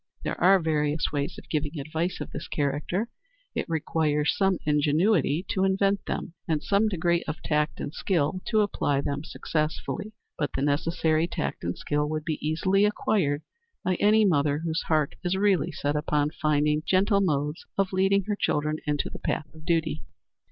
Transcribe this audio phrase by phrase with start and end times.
[0.23, 3.07] There are various ways of giving advice of this character.
[3.53, 8.61] It requires some ingenuity to invent them, and some degree of tact and skill to
[8.61, 10.13] apply them successfully.
[10.39, 13.43] But the necessary tact and skill would be easily acquired
[13.83, 18.35] by any mother whose heart is really set upon finding gentle modes of leading her
[18.35, 20.01] child into the path of duty.